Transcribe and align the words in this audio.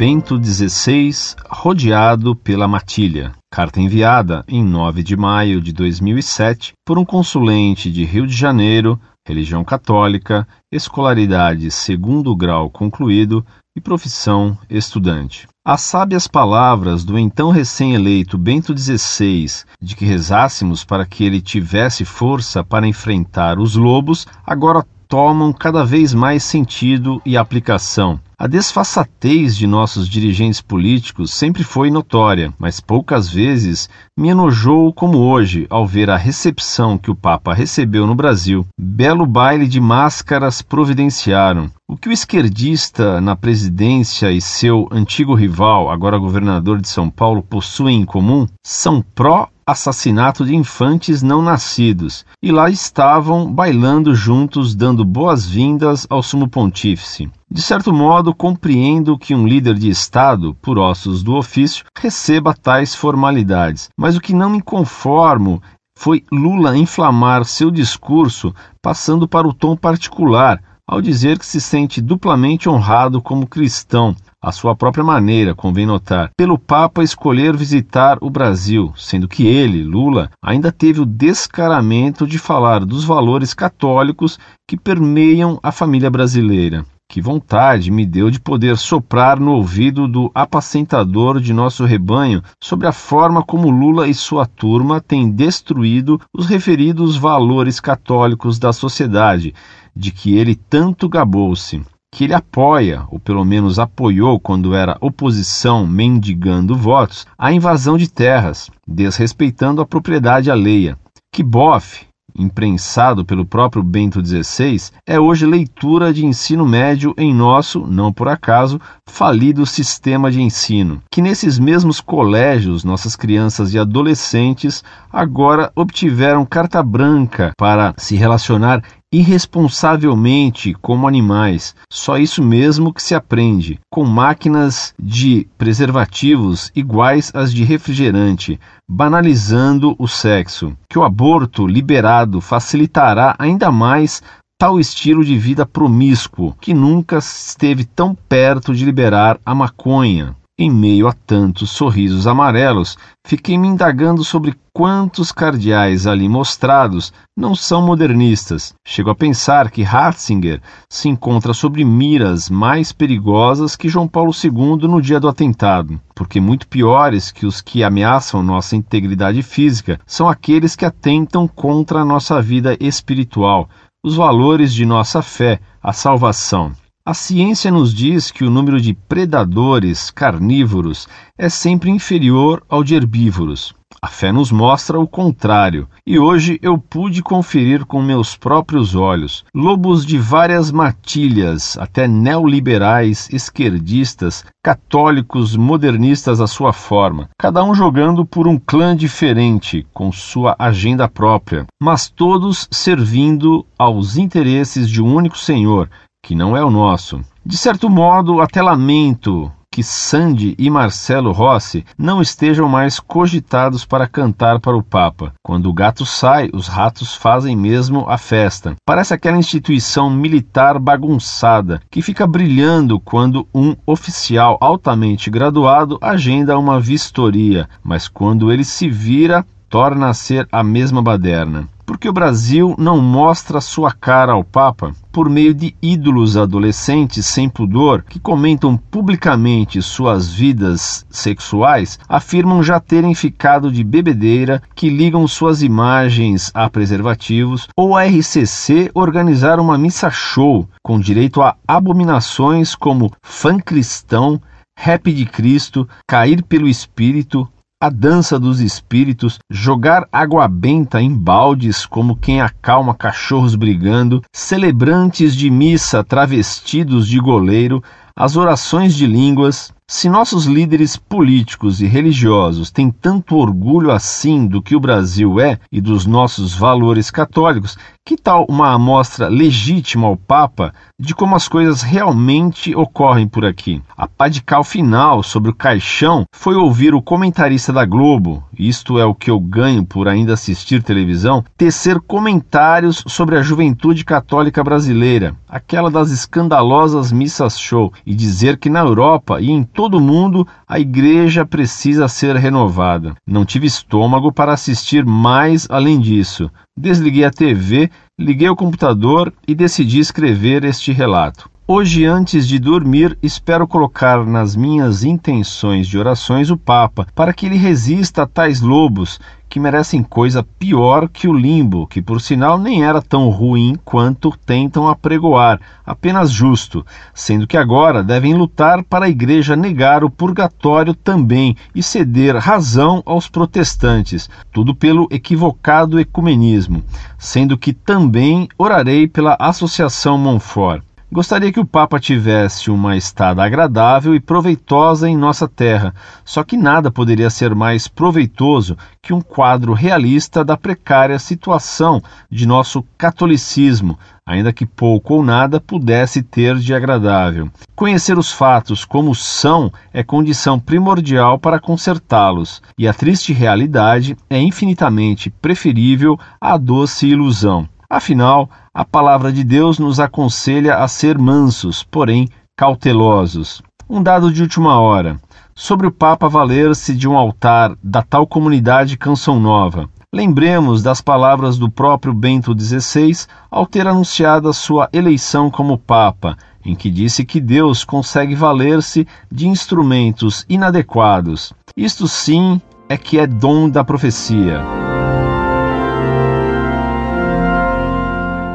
Bento 0.00 0.42
XVI 0.42 1.12
rodeado 1.50 2.34
pela 2.34 2.66
matilha. 2.66 3.32
Carta 3.52 3.82
enviada 3.82 4.42
em 4.48 4.64
9 4.64 5.02
de 5.02 5.14
maio 5.14 5.60
de 5.60 5.74
2007 5.74 6.72
por 6.86 6.98
um 6.98 7.04
consulente 7.04 7.92
de 7.92 8.06
Rio 8.06 8.26
de 8.26 8.34
Janeiro, 8.34 8.98
religião 9.28 9.62
católica, 9.62 10.48
escolaridade 10.72 11.70
segundo 11.70 12.34
grau 12.34 12.70
concluído 12.70 13.44
e 13.76 13.80
profissão 13.82 14.56
estudante. 14.70 15.46
As 15.62 15.82
sábias 15.82 16.26
palavras 16.26 17.04
do 17.04 17.18
então 17.18 17.50
recém-eleito 17.50 18.38
Bento 18.38 18.74
XVI 18.74 19.48
de 19.82 19.94
que 19.94 20.06
rezássemos 20.06 20.82
para 20.82 21.04
que 21.04 21.24
ele 21.24 21.42
tivesse 21.42 22.06
força 22.06 22.64
para 22.64 22.88
enfrentar 22.88 23.58
os 23.58 23.76
lobos 23.76 24.26
agora 24.46 24.82
tomam 25.06 25.52
cada 25.52 25.84
vez 25.84 26.14
mais 26.14 26.42
sentido 26.42 27.20
e 27.26 27.36
aplicação. 27.36 28.18
A 28.40 28.46
desfaçatez 28.46 29.54
de 29.54 29.66
nossos 29.66 30.08
dirigentes 30.08 30.62
políticos 30.62 31.30
sempre 31.30 31.62
foi 31.62 31.90
notória, 31.90 32.54
mas 32.58 32.80
poucas 32.80 33.28
vezes 33.28 33.86
me 34.18 34.30
enojou 34.30 34.94
como 34.94 35.18
hoje 35.18 35.66
ao 35.68 35.86
ver 35.86 36.08
a 36.08 36.16
recepção 36.16 36.96
que 36.96 37.10
o 37.10 37.14
Papa 37.14 37.52
recebeu 37.52 38.06
no 38.06 38.14
Brasil. 38.14 38.66
Belo 38.80 39.26
baile 39.26 39.68
de 39.68 39.78
máscaras 39.78 40.62
providenciaram. 40.62 41.70
O 41.86 41.98
que 41.98 42.08
o 42.08 42.12
esquerdista 42.12 43.20
na 43.20 43.36
presidência 43.36 44.32
e 44.32 44.40
seu 44.40 44.88
antigo 44.90 45.34
rival, 45.34 45.90
agora 45.90 46.16
governador 46.16 46.80
de 46.80 46.88
São 46.88 47.10
Paulo, 47.10 47.42
possuem 47.42 48.00
em 48.00 48.06
comum 48.06 48.46
são 48.64 49.02
pró 49.02 49.50
assassinato 49.70 50.44
de 50.44 50.54
infantes 50.54 51.22
não 51.22 51.40
nascidos, 51.40 52.24
e 52.42 52.50
lá 52.50 52.68
estavam 52.68 53.52
bailando 53.52 54.14
juntos, 54.14 54.74
dando 54.74 55.04
boas-vindas 55.04 56.06
ao 56.10 56.22
sumo 56.22 56.48
pontífice. 56.48 57.30
De 57.50 57.62
certo 57.62 57.92
modo, 57.92 58.34
compreendo 58.34 59.18
que 59.18 59.34
um 59.34 59.46
líder 59.46 59.74
de 59.74 59.88
Estado, 59.88 60.54
por 60.60 60.78
ossos 60.78 61.22
do 61.22 61.34
ofício, 61.34 61.84
receba 61.98 62.54
tais 62.54 62.94
formalidades, 62.94 63.88
mas 63.96 64.16
o 64.16 64.20
que 64.20 64.34
não 64.34 64.50
me 64.50 64.62
conformo 64.62 65.62
foi 65.96 66.24
Lula 66.32 66.76
inflamar 66.76 67.44
seu 67.44 67.70
discurso 67.70 68.54
passando 68.80 69.28
para 69.28 69.46
o 69.46 69.52
tom 69.52 69.76
particular, 69.76 70.62
ao 70.88 71.00
dizer 71.00 71.38
que 71.38 71.46
se 71.46 71.60
sente 71.60 72.00
duplamente 72.00 72.68
honrado 72.68 73.20
como 73.20 73.46
cristão, 73.46 74.16
à 74.42 74.50
sua 74.50 74.74
própria 74.74 75.04
maneira, 75.04 75.54
convém 75.54 75.84
notar, 75.84 76.30
pelo 76.34 76.58
Papa 76.58 77.02
escolher 77.02 77.54
visitar 77.54 78.16
o 78.22 78.30
Brasil, 78.30 78.92
sendo 78.96 79.28
que 79.28 79.46
ele, 79.46 79.84
Lula, 79.84 80.30
ainda 80.42 80.72
teve 80.72 81.00
o 81.00 81.06
descaramento 81.06 82.26
de 82.26 82.38
falar 82.38 82.84
dos 82.84 83.04
valores 83.04 83.52
católicos 83.52 84.38
que 84.66 84.78
permeiam 84.78 85.60
a 85.62 85.70
família 85.70 86.10
brasileira. 86.10 86.86
Que 87.06 87.20
vontade 87.20 87.90
me 87.90 88.06
deu 88.06 88.30
de 88.30 88.40
poder 88.40 88.78
soprar 88.78 89.38
no 89.38 89.52
ouvido 89.52 90.06
do 90.06 90.30
apacentador 90.32 91.40
de 91.40 91.52
nosso 91.52 91.84
rebanho 91.84 92.40
sobre 92.62 92.86
a 92.86 92.92
forma 92.92 93.42
como 93.42 93.68
Lula 93.68 94.06
e 94.06 94.14
sua 94.14 94.46
turma 94.46 95.00
têm 95.00 95.28
destruído 95.28 96.20
os 96.32 96.46
referidos 96.46 97.16
valores 97.16 97.80
católicos 97.80 98.60
da 98.60 98.72
sociedade, 98.72 99.52
de 99.94 100.12
que 100.12 100.36
ele 100.36 100.54
tanto 100.54 101.08
gabou-se 101.08 101.82
que 102.12 102.24
ele 102.24 102.34
apoia, 102.34 103.04
ou 103.08 103.20
pelo 103.20 103.44
menos 103.44 103.78
apoiou 103.78 104.40
quando 104.40 104.74
era 104.74 104.98
oposição 105.00 105.86
mendigando 105.86 106.74
votos, 106.74 107.26
a 107.38 107.52
invasão 107.52 107.96
de 107.96 108.10
terras, 108.10 108.70
desrespeitando 108.86 109.80
a 109.80 109.86
propriedade 109.86 110.50
alheia. 110.50 110.98
Que 111.32 111.42
bofe, 111.42 112.06
imprensado 112.36 113.24
pelo 113.24 113.44
próprio 113.44 113.82
Bento 113.82 114.24
XVI, 114.24 114.90
é 115.06 115.18
hoje 115.18 115.46
leitura 115.46 116.12
de 116.12 116.24
ensino 116.24 116.66
médio 116.66 117.14
em 117.16 117.34
nosso, 117.34 117.86
não 117.86 118.12
por 118.12 118.28
acaso, 118.28 118.80
falido 119.06 119.64
sistema 119.64 120.30
de 120.30 120.42
ensino. 120.42 121.02
Que 121.10 121.22
nesses 121.22 121.58
mesmos 121.58 122.00
colégios 122.00 122.84
nossas 122.84 123.14
crianças 123.14 123.72
e 123.72 123.78
adolescentes 123.78 124.82
agora 125.12 125.70
obtiveram 125.76 126.44
carta 126.44 126.82
branca 126.82 127.52
para 127.56 127.94
se 127.96 128.16
relacionar 128.16 128.82
irresponsavelmente 129.12 130.74
como 130.74 131.08
animais. 131.08 131.74
Só 131.92 132.16
isso 132.16 132.42
mesmo 132.42 132.92
que 132.92 133.02
se 133.02 133.14
aprende, 133.14 133.78
com 133.90 134.04
máquinas 134.04 134.94
de 134.98 135.48
preservativos 135.58 136.70
iguais 136.74 137.32
às 137.34 137.52
de 137.52 137.64
refrigerante, 137.64 138.58
banalizando 138.88 139.96
o 139.98 140.06
sexo. 140.06 140.76
Que 140.88 140.98
o 140.98 141.04
aborto 141.04 141.66
liberado 141.66 142.40
facilitará 142.40 143.34
ainda 143.38 143.70
mais 143.70 144.22
tal 144.58 144.78
estilo 144.78 145.24
de 145.24 145.38
vida 145.38 145.64
promíscuo 145.64 146.54
que 146.60 146.74
nunca 146.74 147.16
esteve 147.16 147.84
tão 147.84 148.14
perto 148.14 148.74
de 148.74 148.84
liberar 148.84 149.40
a 149.44 149.54
maconha. 149.54 150.36
Em 150.62 150.70
meio 150.70 151.08
a 151.08 151.14
tantos 151.14 151.70
sorrisos 151.70 152.26
amarelos, 152.26 152.98
fiquei 153.26 153.56
me 153.56 153.66
indagando 153.66 154.22
sobre 154.22 154.54
quantos 154.74 155.32
cardeais 155.32 156.06
ali 156.06 156.28
mostrados 156.28 157.14
não 157.34 157.54
são 157.54 157.80
modernistas. 157.80 158.74
Chego 158.86 159.08
a 159.08 159.14
pensar 159.14 159.70
que 159.70 159.82
Ratzinger 159.82 160.60
se 160.86 161.08
encontra 161.08 161.54
sobre 161.54 161.82
miras 161.82 162.50
mais 162.50 162.92
perigosas 162.92 163.74
que 163.74 163.88
João 163.88 164.06
Paulo 164.06 164.32
II 164.34 164.86
no 164.86 165.00
dia 165.00 165.18
do 165.18 165.30
atentado, 165.30 165.98
porque 166.14 166.38
muito 166.38 166.68
piores 166.68 167.32
que 167.32 167.46
os 167.46 167.62
que 167.62 167.82
ameaçam 167.82 168.42
nossa 168.42 168.76
integridade 168.76 169.42
física 169.42 169.98
são 170.06 170.28
aqueles 170.28 170.76
que 170.76 170.84
atentam 170.84 171.48
contra 171.48 172.00
a 172.00 172.04
nossa 172.04 172.42
vida 172.42 172.76
espiritual, 172.78 173.66
os 174.04 174.14
valores 174.14 174.74
de 174.74 174.84
nossa 174.84 175.22
fé, 175.22 175.58
a 175.82 175.94
salvação. 175.94 176.72
A 177.02 177.14
ciência 177.14 177.70
nos 177.70 177.94
diz 177.94 178.30
que 178.30 178.44
o 178.44 178.50
número 178.50 178.78
de 178.78 178.92
predadores 178.92 180.10
carnívoros 180.10 181.08
é 181.38 181.48
sempre 181.48 181.90
inferior 181.90 182.62
ao 182.68 182.84
de 182.84 182.94
herbívoros. 182.94 183.74
A 184.02 184.06
fé 184.06 184.30
nos 184.30 184.52
mostra 184.52 185.00
o 185.00 185.08
contrário, 185.08 185.88
e 186.06 186.18
hoje 186.18 186.58
eu 186.62 186.76
pude 186.78 187.22
conferir 187.22 187.86
com 187.86 188.02
meus 188.02 188.36
próprios 188.36 188.94
olhos 188.94 189.44
lobos 189.54 190.04
de 190.04 190.18
várias 190.18 190.70
matilhas, 190.70 191.76
até 191.78 192.06
neoliberais, 192.06 193.28
esquerdistas, 193.32 194.44
católicos, 194.62 195.56
modernistas 195.56 196.38
à 196.38 196.46
sua 196.46 196.72
forma, 196.72 197.30
cada 197.38 197.64
um 197.64 197.74
jogando 197.74 198.26
por 198.26 198.46
um 198.46 198.58
clã 198.58 198.94
diferente, 198.94 199.86
com 199.92 200.12
sua 200.12 200.54
agenda 200.58 201.08
própria, 201.08 201.66
mas 201.82 202.10
todos 202.10 202.68
servindo 202.70 203.66
aos 203.78 204.18
interesses 204.18 204.88
de 204.88 205.02
um 205.02 205.14
único 205.14 205.38
senhor, 205.38 205.90
que 206.22 206.34
não 206.34 206.56
é 206.56 206.64
o 206.64 206.70
nosso. 206.70 207.20
De 207.44 207.56
certo 207.56 207.88
modo, 207.88 208.40
até 208.40 208.62
lamento 208.62 209.50
que 209.72 209.84
Sandy 209.84 210.56
e 210.58 210.68
Marcelo 210.68 211.30
Rossi 211.30 211.84
não 211.96 212.20
estejam 212.20 212.68
mais 212.68 212.98
cogitados 212.98 213.84
para 213.84 214.08
cantar 214.08 214.58
para 214.58 214.76
o 214.76 214.82
Papa. 214.82 215.32
Quando 215.44 215.70
o 215.70 215.72
gato 215.72 216.04
sai, 216.04 216.50
os 216.52 216.66
ratos 216.66 217.14
fazem 217.14 217.56
mesmo 217.56 218.04
a 218.08 218.18
festa. 218.18 218.74
Parece 218.84 219.14
aquela 219.14 219.38
instituição 219.38 220.10
militar 220.10 220.76
bagunçada 220.78 221.80
que 221.88 222.02
fica 222.02 222.26
brilhando 222.26 222.98
quando 222.98 223.46
um 223.54 223.76
oficial 223.86 224.58
altamente 224.60 225.30
graduado 225.30 225.98
agenda 226.02 226.58
uma 226.58 226.80
vistoria, 226.80 227.68
mas 227.82 228.08
quando 228.08 228.50
ele 228.50 228.64
se 228.64 228.88
vira, 228.88 229.46
torna 229.68 230.08
a 230.08 230.14
ser 230.14 230.48
a 230.50 230.64
mesma 230.64 231.00
baderna. 231.00 231.68
Porque 231.90 232.08
o 232.08 232.12
Brasil 232.12 232.76
não 232.78 233.00
mostra 233.00 233.60
sua 233.60 233.90
cara 233.90 234.34
ao 234.34 234.44
Papa? 234.44 234.94
Por 235.10 235.28
meio 235.28 235.52
de 235.52 235.74
ídolos 235.82 236.36
adolescentes 236.36 237.26
sem 237.26 237.48
pudor 237.48 238.04
que 238.04 238.20
comentam 238.20 238.76
publicamente 238.76 239.82
suas 239.82 240.32
vidas 240.32 241.04
sexuais, 241.10 241.98
afirmam 242.08 242.62
já 242.62 242.78
terem 242.78 243.12
ficado 243.12 243.72
de 243.72 243.82
bebedeira, 243.82 244.62
que 244.72 244.88
ligam 244.88 245.26
suas 245.26 245.62
imagens 245.62 246.52
a 246.54 246.70
preservativos, 246.70 247.66
ou 247.76 247.96
a 247.96 248.04
RCC 248.04 248.92
organizar 248.94 249.58
uma 249.58 249.76
missa 249.76 250.10
show 250.10 250.68
com 250.84 251.00
direito 251.00 251.42
a 251.42 251.56
abominações 251.66 252.76
como 252.76 253.10
fã 253.20 253.58
cristão, 253.58 254.40
rap 254.78 255.12
de 255.12 255.26
Cristo, 255.26 255.88
cair 256.06 256.44
pelo 256.44 256.68
espírito, 256.68 257.48
a 257.82 257.88
dança 257.88 258.38
dos 258.38 258.60
espíritos, 258.60 259.38
jogar 259.48 260.06
água 260.12 260.46
benta 260.46 261.00
em 261.00 261.16
baldes 261.16 261.86
como 261.86 262.14
quem 262.14 262.42
acalma 262.42 262.94
cachorros 262.94 263.54
brigando, 263.54 264.22
celebrantes 264.30 265.34
de 265.34 265.48
missa 265.48 266.04
travestidos 266.04 267.08
de 267.08 267.18
goleiro, 267.18 267.82
as 268.14 268.36
orações 268.36 268.94
de 268.94 269.06
línguas, 269.06 269.72
se 269.92 270.08
nossos 270.08 270.46
líderes 270.46 270.96
políticos 270.96 271.82
e 271.82 271.86
religiosos 271.86 272.70
têm 272.70 272.92
tanto 272.92 273.34
orgulho 273.34 273.90
assim 273.90 274.46
do 274.46 274.62
que 274.62 274.76
o 274.76 274.80
Brasil 274.80 275.40
é 275.40 275.58
e 275.70 275.80
dos 275.80 276.06
nossos 276.06 276.54
valores 276.54 277.10
católicos, 277.10 277.76
que 278.04 278.16
tal 278.16 278.46
uma 278.48 278.72
amostra 278.72 279.28
legítima 279.28 280.06
ao 280.06 280.16
Papa 280.16 280.72
de 280.98 281.14
como 281.14 281.34
as 281.34 281.48
coisas 281.48 281.82
realmente 281.82 282.74
ocorrem 282.74 283.26
por 283.26 283.44
aqui? 283.44 283.82
A 283.96 284.06
pá 284.06 284.28
de 284.28 284.42
cal 284.42 284.62
final 284.62 285.22
sobre 285.22 285.50
o 285.50 285.54
caixão 285.54 286.24
foi 286.32 286.54
ouvir 286.54 286.94
o 286.94 287.02
comentarista 287.02 287.72
da 287.72 287.84
Globo, 287.84 288.44
isto 288.56 288.98
é 288.98 289.04
o 289.04 289.14
que 289.14 289.30
eu 289.30 289.40
ganho 289.40 289.84
por 289.84 290.06
ainda 290.06 290.34
assistir 290.34 290.82
televisão, 290.82 291.44
tecer 291.56 292.00
comentários 292.00 293.02
sobre 293.06 293.36
a 293.36 293.42
juventude 293.42 294.04
católica 294.04 294.62
brasileira, 294.62 295.34
aquela 295.48 295.90
das 295.90 296.10
escandalosas 296.10 297.10
missas 297.10 297.58
show, 297.58 297.92
e 298.04 298.14
dizer 298.14 298.56
que 298.58 298.70
na 298.70 298.80
Europa 298.80 299.40
e 299.40 299.50
em 299.50 299.62
todo 299.80 299.98
mundo 299.98 300.46
a 300.68 300.78
igreja 300.78 301.46
precisa 301.46 302.06
ser 302.06 302.36
renovada. 302.36 303.14
Não 303.26 303.46
tive 303.46 303.66
estômago 303.66 304.30
para 304.30 304.52
assistir 304.52 305.06
mais 305.06 305.66
além 305.70 305.98
disso. 305.98 306.50
Desliguei 306.76 307.24
a 307.24 307.30
TV, 307.30 307.90
liguei 308.18 308.50
o 308.50 308.54
computador 308.54 309.32
e 309.48 309.54
decidi 309.54 309.98
escrever 309.98 310.64
este 310.64 310.92
relato. 310.92 311.48
Hoje, 311.72 312.04
antes 312.04 312.48
de 312.48 312.58
dormir, 312.58 313.16
espero 313.22 313.64
colocar 313.64 314.26
nas 314.26 314.56
minhas 314.56 315.04
intenções 315.04 315.86
de 315.86 315.96
orações 315.96 316.50
o 316.50 316.56
Papa, 316.56 317.06
para 317.14 317.32
que 317.32 317.46
ele 317.46 317.56
resista 317.56 318.24
a 318.24 318.26
tais 318.26 318.60
lobos 318.60 319.20
que 319.48 319.60
merecem 319.60 320.02
coisa 320.02 320.42
pior 320.42 321.08
que 321.08 321.28
o 321.28 321.32
limbo, 321.32 321.86
que 321.86 322.02
por 322.02 322.20
sinal 322.20 322.58
nem 322.58 322.84
era 322.84 323.00
tão 323.00 323.28
ruim 323.28 323.76
quanto 323.84 324.36
tentam 324.44 324.88
apregoar, 324.88 325.60
apenas 325.86 326.32
justo, 326.32 326.84
sendo 327.14 327.46
que 327.46 327.56
agora 327.56 328.02
devem 328.02 328.34
lutar 328.34 328.82
para 328.82 329.06
a 329.06 329.08
Igreja 329.08 329.54
negar 329.54 330.02
o 330.02 330.10
purgatório 330.10 330.92
também 330.92 331.56
e 331.72 331.84
ceder 331.84 332.36
razão 332.36 333.00
aos 333.06 333.28
protestantes, 333.28 334.28
tudo 334.50 334.74
pelo 334.74 335.06
equivocado 335.08 336.00
ecumenismo, 336.00 336.82
sendo 337.16 337.56
que 337.56 337.72
também 337.72 338.48
orarei 338.58 339.06
pela 339.06 339.36
Associação 339.38 340.18
Monfort. 340.18 340.82
Gostaria 341.12 341.50
que 341.50 341.58
o 341.58 341.66
Papa 341.66 341.98
tivesse 341.98 342.70
uma 342.70 342.96
estada 342.96 343.42
agradável 343.42 344.14
e 344.14 344.20
proveitosa 344.20 345.08
em 345.08 345.16
nossa 345.16 345.48
terra, 345.48 345.92
só 346.24 346.44
que 346.44 346.56
nada 346.56 346.88
poderia 346.88 347.28
ser 347.28 347.52
mais 347.52 347.88
proveitoso 347.88 348.78
que 349.02 349.12
um 349.12 349.20
quadro 349.20 349.72
realista 349.72 350.44
da 350.44 350.56
precária 350.56 351.18
situação 351.18 352.00
de 352.30 352.46
nosso 352.46 352.84
catolicismo, 352.96 353.98
ainda 354.24 354.52
que 354.52 354.64
pouco 354.64 355.14
ou 355.14 355.24
nada 355.24 355.60
pudesse 355.60 356.22
ter 356.22 356.54
de 356.54 356.72
agradável. 356.72 357.50
Conhecer 357.74 358.16
os 358.16 358.30
fatos 358.30 358.84
como 358.84 359.12
são 359.12 359.72
é 359.92 360.04
condição 360.04 360.60
primordial 360.60 361.40
para 361.40 361.58
consertá-los, 361.58 362.62
e 362.78 362.86
a 362.86 362.94
triste 362.94 363.32
realidade 363.32 364.16
é 364.30 364.40
infinitamente 364.40 365.28
preferível 365.28 366.16
à 366.40 366.56
doce 366.56 367.08
ilusão. 367.08 367.68
Afinal, 367.92 368.48
a 368.72 368.84
palavra 368.84 369.32
de 369.32 369.42
Deus 369.42 369.78
nos 369.78 369.98
aconselha 369.98 370.76
a 370.76 370.86
ser 370.86 371.18
mansos, 371.18 371.82
porém 371.82 372.28
cautelosos. 372.56 373.62
Um 373.88 374.02
dado 374.02 374.32
de 374.32 374.42
última 374.42 374.78
hora. 374.78 375.20
Sobre 375.54 375.86
o 375.86 375.90
Papa 375.90 376.28
valer-se 376.28 376.94
de 376.94 377.08
um 377.08 377.18
altar 377.18 377.74
da 377.82 378.02
tal 378.02 378.26
comunidade 378.26 378.96
Canção 378.96 379.40
Nova. 379.40 379.88
Lembremos 380.14 380.82
das 380.82 381.00
palavras 381.00 381.58
do 381.58 381.70
próprio 381.70 382.14
Bento 382.14 382.56
XVI 382.58 383.26
ao 383.50 383.66
ter 383.66 383.86
anunciado 383.86 384.48
a 384.48 384.52
sua 384.52 384.88
eleição 384.92 385.50
como 385.50 385.78
Papa, 385.78 386.36
em 386.64 386.74
que 386.74 386.90
disse 386.90 387.24
que 387.24 387.40
Deus 387.40 387.84
consegue 387.84 388.34
valer-se 388.34 389.06
de 389.30 389.48
instrumentos 389.48 390.44
inadequados. 390.48 391.52
Isto 391.76 392.06
sim 392.06 392.60
é 392.88 392.96
que 392.96 393.18
é 393.18 393.26
dom 393.26 393.68
da 393.68 393.84
profecia. 393.84 394.89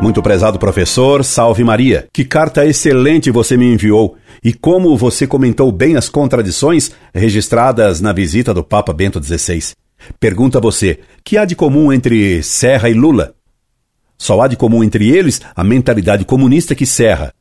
Muito 0.06 0.22
prezado 0.22 0.60
professor, 0.60 1.26
salve 1.26 1.64
Maria. 1.64 2.08
Que 2.14 2.24
carta 2.24 2.64
excelente 2.64 3.32
você 3.32 3.58
me 3.58 3.74
enviou. 3.74 4.16
E 4.44 4.54
como 4.54 4.96
você 4.96 5.26
comentou 5.26 5.72
bem 5.72 5.96
as 5.96 6.08
contradições 6.08 6.92
registradas 7.12 8.02
na 8.02 8.14
visita 8.14 8.54
do 8.54 8.64
Papa 8.64 8.94
Bento 8.94 9.20
XVI. 9.20 9.74
Pergunta 10.20 10.60
você: 10.60 11.00
que 11.24 11.40
há 11.40 11.44
de 11.44 11.56
comum 11.56 11.92
entre 11.92 12.44
Serra 12.44 12.88
e 12.88 12.94
Lula? 12.94 13.34
Só 14.16 14.40
há 14.42 14.48
de 14.48 14.56
comum 14.56 14.84
entre 14.84 15.10
eles 15.10 15.42
a 15.56 15.64
mentalidade 15.64 16.24
comunista 16.24 16.76
que 16.76 16.86
Serra, 16.86 17.34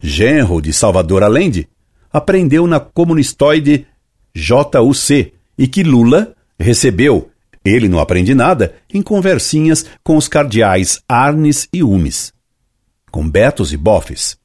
genro 0.00 0.60
de 0.60 0.72
Salvador 0.72 1.22
Allende, 1.22 1.68
aprendeu 2.12 2.66
na 2.66 2.80
comunistoide 2.80 3.86
JUC 4.34 5.34
e 5.56 5.68
que 5.68 5.84
Lula 5.84 6.34
recebeu 6.58 7.27
ele 7.64 7.88
não 7.88 7.98
aprende 7.98 8.34
nada 8.34 8.74
em 8.92 9.02
conversinhas 9.02 9.84
com 10.02 10.16
os 10.16 10.28
cardeais 10.28 11.00
Arnes 11.08 11.68
e 11.72 11.82
Umes, 11.82 12.32
com 13.10 13.28
Betos 13.28 13.72
e 13.72 13.76
Bofes. 13.76 14.36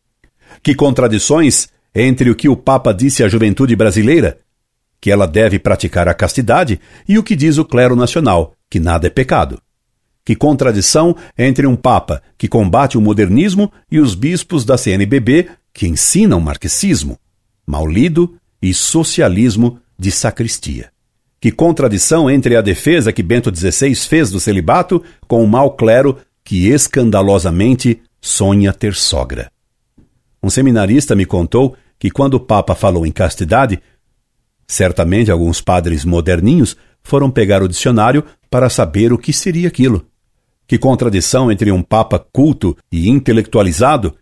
Que 0.61 0.75
contradições 0.75 1.69
entre 1.93 2.29
o 2.29 2.35
que 2.35 2.49
o 2.49 2.55
Papa 2.55 2.93
disse 2.93 3.23
à 3.23 3.27
juventude 3.27 3.75
brasileira, 3.75 4.39
que 4.99 5.11
ela 5.11 5.27
deve 5.27 5.59
praticar 5.59 6.07
a 6.07 6.13
castidade, 6.13 6.79
e 7.07 7.17
o 7.17 7.23
que 7.23 7.35
diz 7.35 7.57
o 7.57 7.65
clero 7.65 7.95
nacional, 7.95 8.53
que 8.69 8.79
nada 8.79 9.07
é 9.07 9.09
pecado. 9.09 9.61
Que 10.25 10.35
contradição 10.35 11.15
entre 11.37 11.67
um 11.67 11.75
Papa 11.75 12.23
que 12.37 12.47
combate 12.47 12.97
o 12.97 13.01
modernismo 13.01 13.71
e 13.91 13.99
os 13.99 14.15
bispos 14.15 14.63
da 14.63 14.77
CNBB 14.77 15.49
que 15.73 15.87
ensinam 15.87 16.39
marxismo, 16.39 17.17
mal 17.67 17.85
lido 17.85 18.37
e 18.61 18.73
socialismo 18.73 19.79
de 19.99 20.11
sacristia. 20.11 20.92
Que 21.43 21.51
contradição 21.51 22.29
entre 22.29 22.55
a 22.55 22.61
defesa 22.61 23.11
que 23.11 23.21
Bento 23.21 23.53
XVI 23.53 23.93
fez 23.95 24.31
do 24.31 24.39
celibato 24.39 25.03
com 25.27 25.43
o 25.43 25.45
mau 25.47 25.71
clero 25.71 26.17
que 26.41 26.69
escandalosamente 26.69 28.01
sonha 28.21 28.71
ter 28.71 28.95
sogra. 28.95 29.51
Um 30.41 30.49
seminarista 30.49 31.13
me 31.17 31.25
contou 31.25 31.75
que 31.99 32.09
quando 32.09 32.35
o 32.35 32.39
Papa 32.39 32.73
falou 32.73 33.05
em 33.05 33.11
castidade, 33.11 33.81
certamente 34.65 35.29
alguns 35.29 35.59
padres 35.59 36.05
moderninhos 36.05 36.77
foram 37.03 37.29
pegar 37.29 37.61
o 37.61 37.67
dicionário 37.67 38.23
para 38.49 38.69
saber 38.69 39.11
o 39.11 39.17
que 39.17 39.33
seria 39.33 39.67
aquilo. 39.67 40.05
Que 40.65 40.77
contradição 40.77 41.51
entre 41.51 41.73
um 41.73 41.83
Papa 41.83 42.25
culto 42.31 42.73
e 42.89 43.09
intelectualizado 43.09 44.15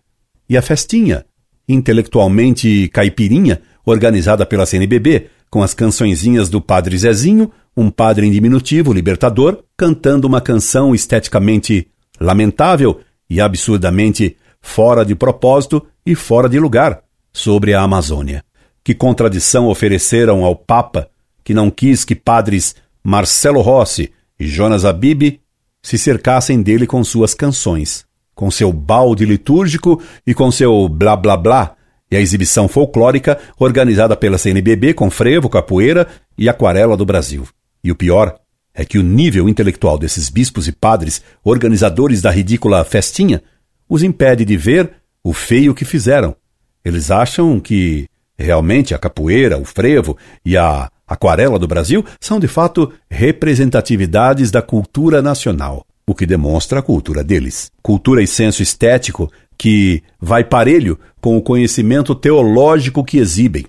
e 0.49 0.57
a 0.57 0.61
festinha, 0.63 1.23
intelectualmente 1.69 2.89
caipirinha, 2.91 3.61
organizada 3.85 4.43
pela 4.43 4.65
CNBB, 4.65 5.29
com 5.51 5.61
as 5.61 5.73
cançõezinhas 5.73 6.47
do 6.49 6.61
Padre 6.61 6.97
Zezinho, 6.97 7.51
um 7.75 7.91
padre 7.91 8.25
em 8.25 8.31
diminutivo, 8.31 8.93
libertador, 8.93 9.59
cantando 9.75 10.25
uma 10.25 10.39
canção 10.39 10.95
esteticamente 10.95 11.87
lamentável 12.19 13.01
e 13.29 13.41
absurdamente 13.41 14.37
fora 14.61 15.03
de 15.03 15.13
propósito 15.13 15.85
e 16.05 16.15
fora 16.15 16.47
de 16.47 16.57
lugar 16.57 17.01
sobre 17.33 17.73
a 17.73 17.81
Amazônia. 17.81 18.43
Que 18.83 18.95
contradição 18.95 19.67
ofereceram 19.67 20.45
ao 20.45 20.55
Papa, 20.55 21.09
que 21.43 21.53
não 21.53 21.69
quis 21.69 22.05
que 22.05 22.15
padres 22.15 22.75
Marcelo 23.03 23.61
Rossi 23.61 24.11
e 24.39 24.47
Jonas 24.47 24.85
Abib 24.85 25.39
se 25.83 25.97
cercassem 25.97 26.61
dele 26.61 26.87
com 26.87 27.03
suas 27.03 27.33
canções, 27.33 28.05
com 28.33 28.49
seu 28.49 28.71
balde 28.71 29.25
litúrgico 29.25 30.01
e 30.25 30.33
com 30.33 30.49
seu 30.49 30.87
blá 30.87 31.15
blá 31.15 31.35
blá 31.35 31.75
e 32.11 32.17
a 32.17 32.19
exibição 32.19 32.67
folclórica 32.67 33.39
organizada 33.57 34.15
pela 34.17 34.37
CNBB 34.37 34.93
com 34.93 35.09
frevo, 35.09 35.49
capoeira 35.49 36.07
e 36.37 36.49
aquarela 36.49 36.97
do 36.97 37.05
Brasil. 37.05 37.47
E 37.83 37.91
o 37.91 37.95
pior 37.95 38.37
é 38.73 38.83
que 38.83 38.97
o 38.97 39.03
nível 39.03 39.47
intelectual 39.47 39.97
desses 39.97 40.29
bispos 40.29 40.67
e 40.67 40.71
padres, 40.71 41.21
organizadores 41.43 42.21
da 42.21 42.29
ridícula 42.29 42.83
festinha, 42.83 43.41
os 43.87 44.03
impede 44.03 44.43
de 44.45 44.57
ver 44.57 44.91
o 45.23 45.33
feio 45.33 45.73
que 45.73 45.85
fizeram. 45.85 46.35
Eles 46.83 47.11
acham 47.11 47.59
que 47.59 48.07
realmente 48.37 48.93
a 48.93 48.97
capoeira, 48.97 49.57
o 49.57 49.65
frevo 49.65 50.17
e 50.43 50.57
a 50.57 50.89
aquarela 51.07 51.59
do 51.59 51.67
Brasil 51.67 52.05
são 52.19 52.39
de 52.39 52.47
fato 52.47 52.91
representatividades 53.09 54.49
da 54.49 54.61
cultura 54.61 55.21
nacional, 55.21 55.85
o 56.07 56.15
que 56.15 56.25
demonstra 56.25 56.79
a 56.79 56.81
cultura 56.81 57.23
deles. 57.23 57.69
Cultura 57.83 58.23
e 58.23 58.27
senso 58.27 58.63
estético 58.63 59.29
que 59.61 60.01
vai 60.19 60.43
parelho 60.43 60.97
com 61.21 61.37
o 61.37 61.41
conhecimento 61.41 62.15
teológico 62.15 63.03
que 63.03 63.19
exibem. 63.19 63.67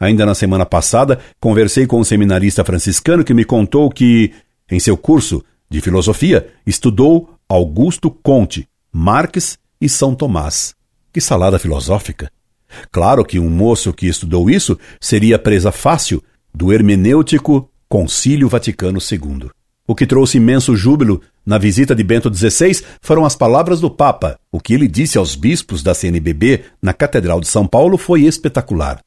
Ainda 0.00 0.24
na 0.24 0.34
semana 0.34 0.64
passada, 0.64 1.18
conversei 1.38 1.86
com 1.86 2.00
um 2.00 2.04
seminarista 2.04 2.64
franciscano 2.64 3.22
que 3.22 3.34
me 3.34 3.44
contou 3.44 3.90
que, 3.90 4.32
em 4.70 4.80
seu 4.80 4.96
curso 4.96 5.44
de 5.68 5.82
filosofia, 5.82 6.48
estudou 6.66 7.34
Augusto 7.46 8.10
Conte, 8.10 8.66
Marx 8.90 9.58
e 9.78 9.86
São 9.86 10.14
Tomás. 10.14 10.74
Que 11.12 11.20
salada 11.20 11.58
filosófica! 11.58 12.32
Claro 12.90 13.22
que 13.22 13.38
um 13.38 13.50
moço 13.50 13.92
que 13.92 14.06
estudou 14.06 14.48
isso 14.48 14.78
seria 14.98 15.38
presa 15.38 15.70
fácil 15.70 16.22
do 16.54 16.72
hermenêutico 16.72 17.70
Concílio 17.86 18.48
Vaticano 18.48 18.98
II. 18.98 19.50
O 19.86 19.94
que 19.94 20.06
trouxe 20.06 20.38
imenso 20.38 20.74
júbilo 20.74 21.20
na 21.48 21.56
visita 21.56 21.94
de 21.94 22.04
Bento 22.04 22.30
XVI 22.30 22.84
foram 23.00 23.24
as 23.24 23.34
palavras 23.34 23.80
do 23.80 23.88
Papa. 23.88 24.38
O 24.52 24.60
que 24.60 24.74
ele 24.74 24.86
disse 24.86 25.16
aos 25.16 25.34
bispos 25.34 25.82
da 25.82 25.94
CNBB 25.94 26.60
na 26.82 26.92
Catedral 26.92 27.40
de 27.40 27.48
São 27.48 27.66
Paulo 27.66 27.96
foi 27.96 28.24
espetacular. 28.24 29.00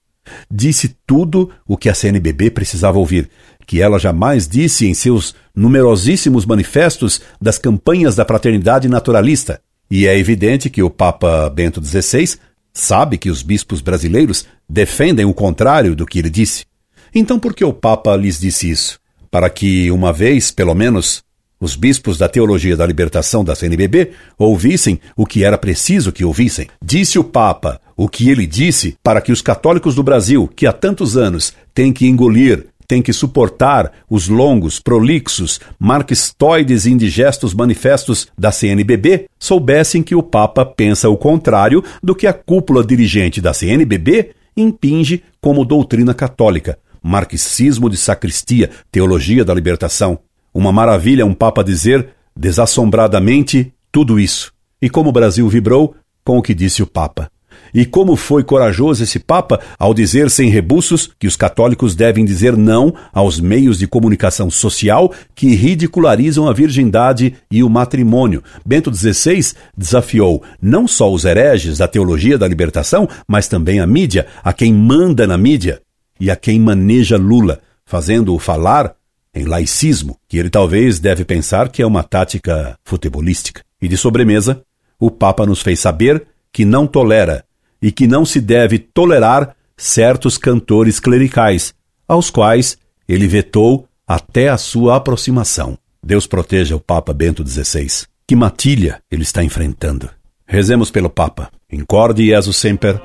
Disse 0.50 0.98
tudo 1.06 1.52
o 1.68 1.78
que 1.78 1.88
a 1.88 1.94
CNBB 1.94 2.50
precisava 2.50 2.98
ouvir, 2.98 3.30
que 3.68 3.80
ela 3.80 4.00
jamais 4.00 4.48
disse 4.48 4.88
em 4.88 4.96
seus 4.96 5.36
numerosíssimos 5.56 6.44
manifestos 6.44 7.22
das 7.40 7.60
campanhas 7.60 8.16
da 8.16 8.26
fraternidade 8.26 8.90
naturalista. 8.90 9.62
E 9.90 10.08
é 10.08 10.18
evidente 10.18 10.68
que 10.68 10.82
o 10.82 10.90
Papa 10.90 11.48
Bento 11.48 11.80
XVI 11.80 12.40
sabe 12.74 13.20
que 13.20 13.30
os 13.30 13.44
bispos 13.44 13.82
brasileiros 13.82 14.48
defendem 14.68 15.26
o 15.26 15.34
contrário 15.34 15.96
do 15.96 16.08
que 16.08 16.18
ele 16.18 16.30
disse. 16.32 16.66
Então 17.14 17.38
por 17.38 17.54
que 17.54 17.64
o 17.64 17.72
Papa 17.72 18.16
lhes 18.16 18.40
disse 18.40 18.68
isso? 18.68 19.00
para 19.32 19.50
que, 19.50 19.90
uma 19.90 20.12
vez, 20.12 20.52
pelo 20.52 20.76
menos, 20.76 21.24
os 21.62 21.76
bispos 21.76 22.18
da 22.18 22.28
Teologia 22.28 22.76
da 22.76 22.86
Libertação 22.86 23.44
da 23.44 23.54
CNBB 23.54 24.12
ouvissem 24.38 25.00
o 25.16 25.28
que 25.28 25.44
era 25.44 25.58
preciso 25.58 26.12
que 26.12 26.26
ouvissem. 26.26 26.68
Disse 26.84 27.20
o 27.20 27.24
Papa 27.24 27.80
o 27.96 28.10
que 28.10 28.30
ele 28.30 28.48
disse 28.48 28.98
para 29.04 29.22
que 29.22 29.32
os 29.32 29.44
católicos 29.44 29.94
do 29.94 30.02
Brasil, 30.02 30.50
que 30.56 30.66
há 30.66 30.74
tantos 30.74 31.16
anos 31.16 31.54
têm 31.72 31.94
que 31.94 32.08
engolir, 32.08 32.66
têm 32.88 33.02
que 33.02 33.14
suportar 33.14 33.92
os 34.10 34.28
longos, 34.28 34.80
prolixos, 34.80 35.62
marxistoides 35.80 36.86
e 36.86 36.92
indigestos 36.92 37.54
manifestos 37.54 38.28
da 38.36 38.52
CNBB, 38.52 39.28
soubessem 39.40 40.02
que 40.02 40.16
o 40.16 40.24
Papa 40.24 40.66
pensa 40.66 41.08
o 41.08 41.16
contrário 41.16 41.84
do 42.02 42.16
que 42.16 42.26
a 42.26 42.34
cúpula 42.34 42.84
dirigente 42.84 43.40
da 43.40 43.54
CNBB 43.54 44.32
impinge 44.58 45.24
como 45.40 45.64
doutrina 45.64 46.14
católica, 46.14 46.78
marxismo 47.02 47.90
de 47.90 47.98
sacristia, 47.98 48.70
teologia 48.92 49.46
da 49.46 49.54
libertação. 49.54 50.20
Uma 50.54 50.72
maravilha 50.72 51.26
um 51.26 51.34
Papa 51.34 51.64
dizer 51.64 52.10
desassombradamente 52.36 53.74
tudo 53.92 54.20
isso. 54.20 54.52
E 54.82 54.90
como 54.90 55.10
o 55.10 55.14
Brasil 55.14 55.48
vibrou 55.48 55.96
com 56.24 56.38
o 56.38 56.42
que 56.42 56.54
disse 56.54 56.82
o 56.84 56.88
Papa. 56.88 57.30
E 57.74 57.86
como 57.86 58.16
foi 58.16 58.44
corajoso 58.44 59.04
esse 59.04 59.18
Papa 59.18 59.60
ao 59.80 59.94
dizer 59.94 60.30
sem 60.30 60.50
rebuços 60.50 61.10
que 61.18 61.28
os 61.28 61.36
católicos 61.36 61.96
devem 61.96 62.26
dizer 62.26 62.58
não 62.58 62.94
aos 63.14 63.40
meios 63.40 63.80
de 63.80 63.88
comunicação 63.88 64.50
social 64.50 65.14
que 65.34 65.56
ridicularizam 65.56 66.48
a 66.50 66.54
virgindade 66.54 67.36
e 67.50 67.64
o 67.64 67.70
matrimônio. 67.70 68.44
Bento 68.66 68.94
XVI 68.94 69.54
desafiou 69.78 70.44
não 70.62 70.88
só 70.88 71.12
os 71.12 71.24
hereges 71.24 71.78
da 71.78 71.88
teologia 71.88 72.38
da 72.38 72.48
libertação, 72.48 73.08
mas 73.28 73.48
também 73.48 73.80
a 73.80 73.88
mídia, 73.88 74.28
a 74.44 74.52
quem 74.52 74.74
manda 74.74 75.26
na 75.26 75.38
mídia 75.38 75.82
e 76.20 76.30
a 76.30 76.36
quem 76.36 76.60
maneja 76.60 77.18
Lula, 77.18 77.62
fazendo-o 77.86 78.38
falar 78.38 78.94
em 79.34 79.46
laicismo, 79.46 80.18
que 80.28 80.38
ele 80.38 80.50
talvez 80.50 81.00
deve 81.00 81.24
pensar 81.24 81.70
que 81.70 81.82
é 81.82 81.86
uma 81.86 82.04
tática 82.04 82.78
futebolística. 82.84 83.64
E 83.82 83.88
de 83.88 83.98
sobremesa, 83.98 84.62
o 85.00 85.10
Papa 85.10 85.46
nos 85.46 85.62
fez 85.62 85.80
saber 85.80 86.26
que 86.52 86.66
não 86.66 86.86
tolera 86.86 87.44
e 87.82 87.92
que 87.92 88.06
não 88.06 88.26
se 88.26 88.40
deve 88.40 88.78
tolerar 88.78 89.56
certos 89.76 90.38
cantores 90.38 91.00
clericais, 91.00 91.74
aos 92.08 92.30
quais 92.30 92.78
ele 93.08 93.28
vetou 93.28 93.88
até 94.08 94.50
a 94.50 94.58
sua 94.58 94.98
aproximação. 94.98 95.78
Deus 96.04 96.28
proteja 96.28 96.76
o 96.76 96.80
Papa 96.80 97.14
Bento 97.14 97.48
XVI. 97.48 98.06
Que 98.28 98.36
matilha 98.36 99.02
ele 99.10 99.24
está 99.24 99.44
enfrentando. 99.44 100.10
Rezemos 100.46 100.92
pelo 100.92 101.10
Papa. 101.10 101.50
Incorde 101.72 102.26
Jesus 102.26 102.58
Semper, 102.58 103.02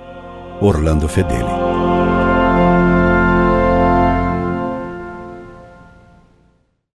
Orlando 0.61 1.09
Fedeli. 1.09 1.96